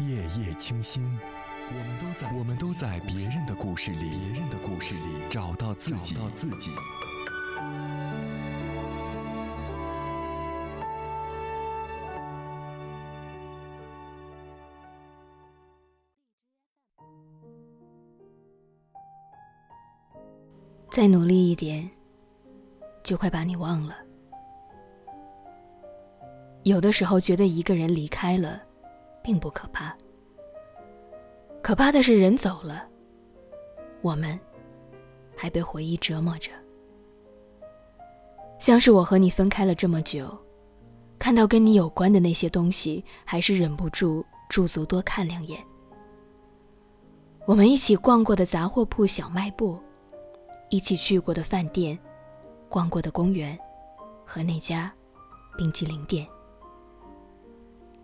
[0.00, 1.18] 夜夜清心，
[1.70, 6.70] 我们都在我们都在别人的故事里，别人的故事里找到自己，找到自己。
[20.90, 21.88] 再努力一点，
[23.04, 23.96] 就快把你忘了。
[26.64, 28.60] 有的时候觉得一个人离开了，
[29.22, 29.96] 并不可怕，
[31.62, 32.88] 可怕的是人走了，
[34.00, 34.38] 我们
[35.36, 36.50] 还被回忆折磨着。
[38.58, 40.36] 像是我和你分开了这么久，
[41.18, 45.62] 看到跟你有关的那些东西，还是忍不住驻足多看两眼。
[47.46, 49.80] 我们一起逛过的杂货铺、小卖部。
[50.70, 51.98] 一起去过的饭店，
[52.68, 53.58] 逛过的公园，
[54.26, 54.92] 和那家
[55.56, 56.28] 冰激凌店。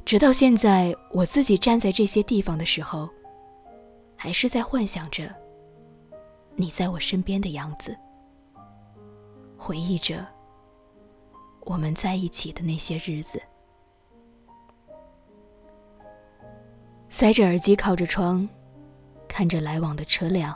[0.05, 3.09] 直到现在，我自己站在这些地方的时候，
[4.15, 5.35] 还是在幻想着
[6.55, 7.97] 你在我身边的样子，
[9.57, 10.27] 回忆着
[11.63, 13.41] 我们在一起的那些日子。
[17.09, 18.47] 塞着耳机，靠着窗，
[19.27, 20.55] 看着来往的车辆。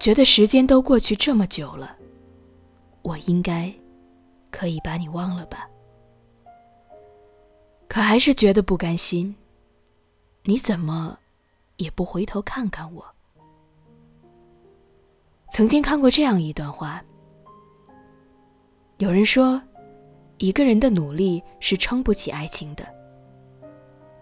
[0.00, 1.96] 觉得时间都过去这么久了，
[3.02, 3.72] 我应该
[4.50, 5.68] 可以把你忘了吧？
[7.88, 9.34] 可还是觉得不甘心。
[10.44, 11.18] 你怎么
[11.78, 13.04] 也不回头看看我？
[15.50, 17.02] 曾经看过这样一段话：
[18.98, 19.60] 有人说，
[20.36, 22.86] 一个人的努力是撑不起爱情的。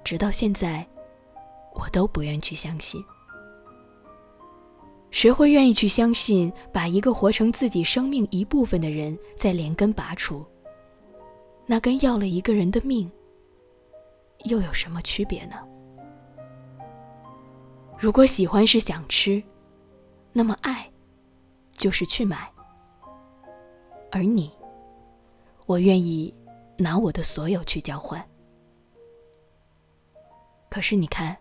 [0.04, 0.86] 直到现在，
[1.74, 3.04] 我都不愿去相信。
[5.10, 10.46] 谁会愿意去相信，把一个活成自己生命一部分的人再连根拔除？
[11.66, 13.10] 那跟要了一个人的命
[14.46, 15.56] 又有什么区别呢？
[17.98, 19.42] 如果喜欢是想吃，
[20.32, 20.90] 那么爱
[21.72, 22.50] 就是去买。
[24.10, 24.52] 而你，
[25.66, 26.34] 我愿意
[26.78, 28.26] 拿我的所有去交换。
[30.68, 31.36] 可是你看，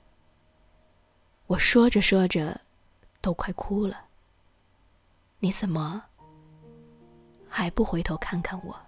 [1.48, 2.62] 我说着说着。
[3.22, 4.06] 都快哭了，
[5.40, 6.04] 你怎么
[7.50, 8.80] 还不回头看看我？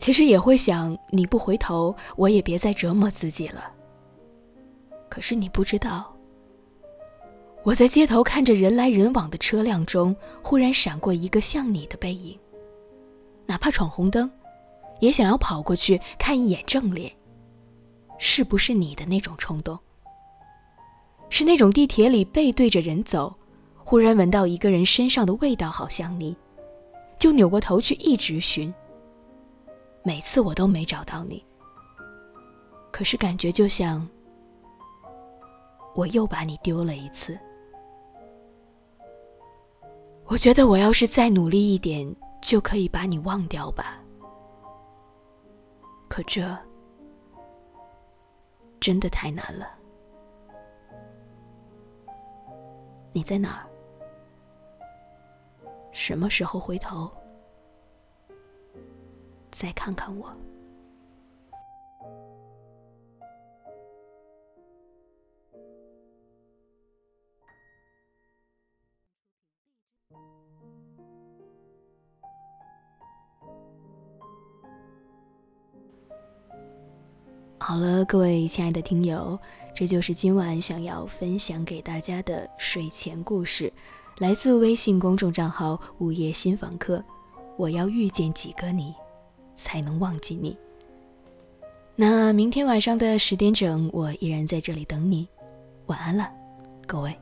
[0.00, 3.70] 其实也会想，你不回头，我也别再折磨自己了。
[5.10, 6.10] 可是你不知道，
[7.62, 12.36] 我在街头看着人来人往的车辆中，忽然闪过一个像你的背影，
[13.44, 14.28] 哪怕闯红灯，
[15.00, 17.12] 也想要跑过去看一眼正脸，
[18.16, 19.78] 是不是你的那种冲动？
[21.28, 23.36] 是那种地铁里背对着人走，
[23.76, 26.34] 忽然闻到一个人身上的味道，好像你，
[27.18, 28.72] 就扭过头去一直寻。
[30.02, 31.44] 每次我都没找到你，
[32.90, 34.08] 可是感觉就像
[35.94, 37.38] 我又把你丢了一次。
[40.24, 44.02] 我觉得我要是再努力一点，就可以把你忘掉吧。
[46.08, 46.56] 可这
[48.78, 49.78] 真的太难了。
[53.12, 53.66] 你在哪儿？
[55.92, 57.10] 什么时候回头？
[59.60, 60.34] 再看看我。
[77.58, 79.38] 好了，各位亲爱的听友。
[79.74, 83.70] 这就是今晚想要分享给大家的睡前故事，
[84.20, 87.04] 来自微信公众账号“午夜新房客”。
[87.58, 88.94] 我要遇见几个你，
[89.62, 90.56] 才能忘记你。
[91.94, 95.28] 那明天晚上的十点整，我依然在这里等你。
[95.86, 96.30] 晚安了，
[96.86, 97.14] 各位。